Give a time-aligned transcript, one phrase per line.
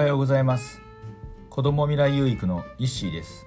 [0.00, 0.80] はようございます。
[1.50, 3.44] 子ども未来有育のイッシーです。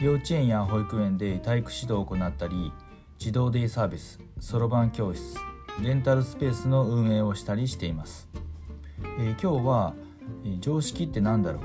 [0.00, 2.72] 幼稚園や保育園で体育指導を行ったり
[3.18, 5.36] 児童デイサービスそろばん教室
[5.82, 8.26] レンタルスペースの運営をしたりしています、
[9.18, 9.94] えー、今日は、
[10.46, 11.62] えー、常識って何だろう？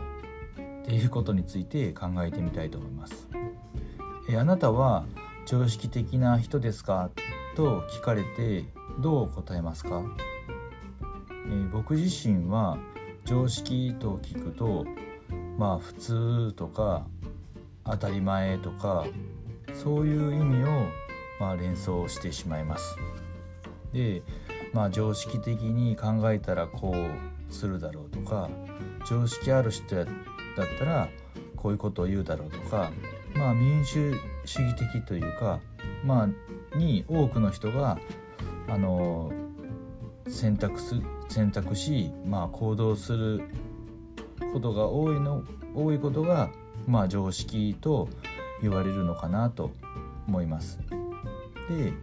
[0.84, 3.30] っていうことについて考えてみたいと思います、
[4.28, 5.06] えー、あなたは
[5.46, 7.12] 常識的な人ですか？
[7.56, 8.66] と聞かれて
[9.00, 10.04] どう答えますか、
[11.48, 12.78] え僕自身は
[13.32, 14.86] 常識と聞くと
[15.58, 17.06] まあ普通とか
[17.86, 19.06] 当たり前とか
[19.74, 20.86] そういう意味を
[21.40, 22.98] まあ連想してしまいます。
[23.94, 24.22] で
[24.74, 28.50] まあ常識的に考えたらこうするだろうとか
[29.08, 30.08] 常識ある人だっ
[30.78, 31.08] たら
[31.56, 32.92] こういうことを言うだろうとか
[33.34, 35.62] まあ民主主義的というか
[36.04, 36.28] ま
[36.74, 37.98] あに多くの人が
[38.68, 39.32] あの
[40.28, 40.96] 選択す
[41.32, 43.42] 選択し、まあ、行動する
[44.52, 45.44] ことが多いの
[45.74, 46.50] 多いことが、
[46.86, 48.10] まあ、常識と
[48.62, 49.72] 言われるのかなと
[50.28, 50.78] 思います。
[51.70, 51.94] で、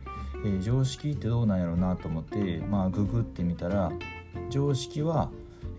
[0.44, 3.92] えー、常識ってどうなんやろうなと思って、まあ、ググってみたら
[4.48, 5.30] 常識は、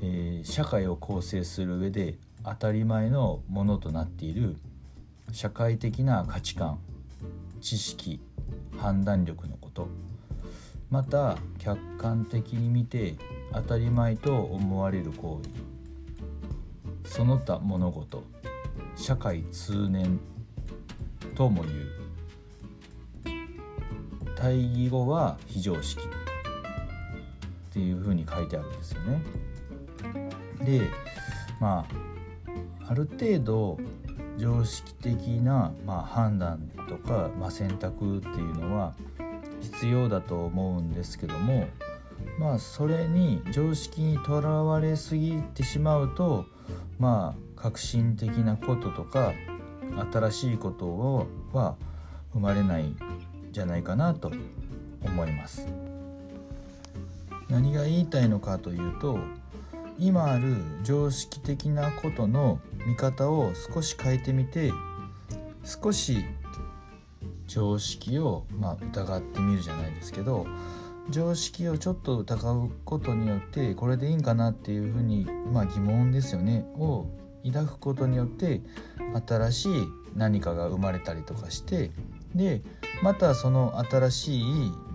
[0.01, 4.57] えー、社会を構成する上で当たり前のものとなっている
[5.31, 6.79] 社会的な価値観
[7.61, 8.21] 知識
[8.77, 9.87] 判断力のこと
[10.89, 13.15] また客観的に見て
[13.53, 15.49] 当たり前と思われる行為
[17.09, 18.23] その他物事
[18.95, 20.19] 社会通念
[21.35, 21.99] とも言う
[24.35, 29.21] 対義語は非常識っていうふうに書いてあるんですよね。
[30.63, 30.89] で
[31.59, 32.09] まあ
[32.91, 33.77] ある程度
[34.37, 38.95] 常識的な、まあ、判断とか、まあ、選択っていうのは
[39.61, 41.67] 必要だと思うんですけども
[42.37, 46.45] まあそれに常識にとらわれすぎてしまうと
[46.97, 49.33] まあ革新的なこととか
[50.11, 51.75] 新しいことをは
[52.33, 52.97] 生まれないん
[53.51, 54.31] じゃないかなと
[55.03, 55.67] 思います。
[57.49, 59.17] 何が言いたいのかというと
[59.97, 64.71] 今ある常識的なことの見方を少し変えてみて
[65.65, 66.23] 少し
[67.49, 70.45] 常識をまあ疑ってみるじゃないですけど
[71.09, 77.07] 常識をちょっと疑うことによってこれでいいんかなっていうふうに、まあ、疑問ですよねを
[77.43, 78.61] 抱くことによって
[79.27, 79.71] 新しい
[80.15, 81.91] 何かが生まれたりとかして
[82.35, 82.61] で
[83.01, 84.43] またその新しい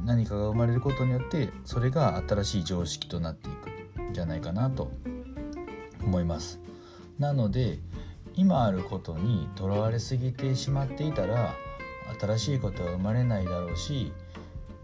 [0.04, 4.92] 何かが生まれることによってそれが新しい常識となっていくんじゃないかなと
[6.04, 6.60] 思います。
[7.18, 7.78] なので
[8.34, 11.54] 今あることにとらわれすぎてしまっていたら
[12.20, 14.12] 新しいことは生まれないだろうし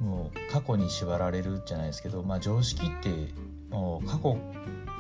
[0.01, 3.33] もう過去に縛られるじゃないですけど、まあ、常識って
[3.69, 4.39] もう過去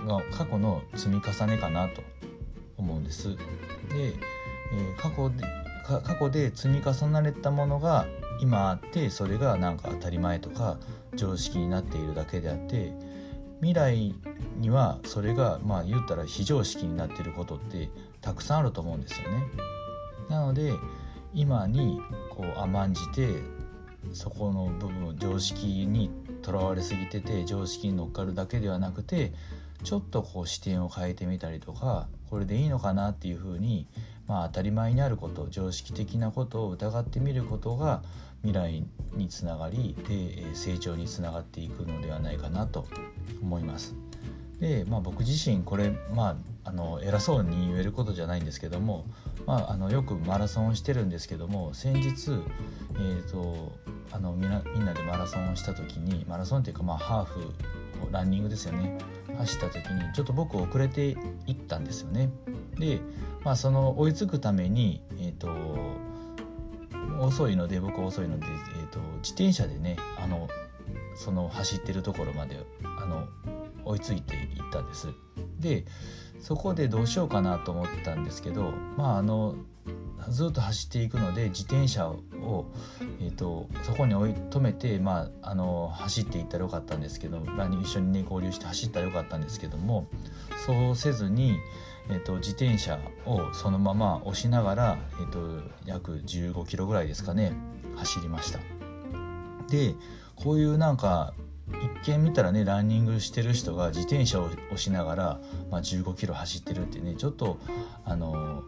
[0.05, 2.03] の過去の積み重ねかなと
[2.77, 3.37] 思うんです。
[3.37, 3.45] で、
[3.97, 5.45] えー、過去で
[6.05, 8.07] 過去で積み重なれたものが
[8.41, 10.79] 今あってそれがなんか当たり前とか
[11.17, 12.93] 常識になっているだけであって
[13.61, 14.15] 未来
[14.59, 19.47] にはそれがまあ言ったら非常識になっていることってたくさんあると思うんですよね。
[20.29, 20.73] なので
[21.35, 23.43] 今にこう甘んじて
[24.13, 26.11] そこの部分常識に
[26.43, 29.33] とらわれすぎてて常識に乗っかるだけではなくて
[29.85, 33.87] ちょっとこう視点を変えてみたりとかこれでいいのかなっていうふうに、
[34.27, 38.03] まあ、当たり前にあること常識的なことを疑ってみることが
[38.43, 42.87] 未来につながりで成長につながっていくのではないかなと
[43.43, 43.95] 思います。
[44.61, 49.07] で、まあ、僕自身これ、まあ、あの偉そうに言えることじゃないんですけども、
[49.47, 52.33] まあ、あのよくマラソンをしてるんですけども先日、
[52.97, 53.73] えーと、
[54.13, 57.53] あのみんなみんなでマラソンをした時にマラソンっていうか、まあ、ハーフ
[58.13, 58.99] ランニングですよね
[59.37, 62.31] 走った時にちょっと僕遅れていったんですよね。
[62.79, 63.01] で、
[63.45, 65.49] まあ、その追いつくために、えーと、
[67.21, 70.49] 遅いので僕遅いので、えーと自転車でねあの
[71.15, 72.65] その走ってるところまで
[72.99, 73.29] あの
[73.85, 75.09] 追いついていったんです。
[75.61, 75.85] で
[76.41, 79.57] そこでどうしようかなと思ったんですけどまああの
[80.29, 82.67] ずっと走っていくので自転車を、
[83.21, 87.41] えーと、そこに置い止めて、まあ、あの走っていったらよかったんですけど
[87.83, 90.09] 一緒にね合流して走ったらよかったんですけども
[90.67, 91.59] そうせずに、
[92.11, 97.53] えーと、自転車をそのまま押しながら、えーと約15キロぐらいですかね
[97.97, 98.61] 走りました。
[99.69, 99.95] で
[100.37, 101.35] こういうなんか
[102.05, 105.41] 一見見たらねランニングしてる人が自転車を押しながら、
[105.71, 107.59] まあ、15キロ走ってるってねちょっと
[108.05, 108.63] あの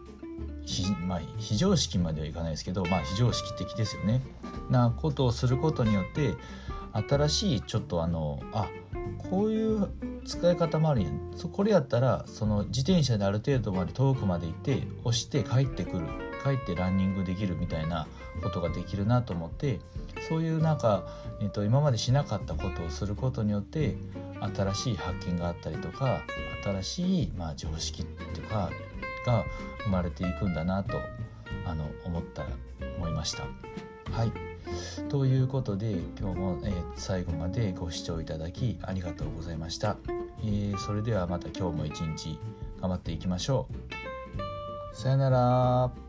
[0.65, 4.21] ひ、まあ、非常識まではいかないですけど、まあ、非常識的ですよね。
[4.69, 6.35] なことをすることによって
[6.93, 8.69] 新しいちょっとあのあ
[9.29, 9.89] こういう
[10.25, 11.19] 使い方もあるやんや
[11.51, 16.07] これやったらその自転車である程度まで遠くまで行って押して帰ってくる
[16.43, 18.07] 帰ってランニングできるみたいな
[18.41, 19.79] ことができるなと思って
[20.27, 21.03] そういうなんか、
[21.41, 23.95] えー、と今までしなかったことをすることによって
[24.55, 26.21] 新しい発見があったりとか
[26.63, 28.69] 新しい、まあ、常識とか
[29.25, 29.45] が
[29.83, 30.97] 生まれていくんだなと
[31.65, 32.49] あの思ったら
[32.97, 33.43] 思いました。
[34.11, 34.31] はい。
[35.09, 39.97] ということで今日も、えー、最後までご視聴いただきありがとうございました、
[40.41, 42.39] えー、それではまた今日も一日
[42.81, 44.95] 頑張っていきましょう。
[44.95, 46.02] さよなら。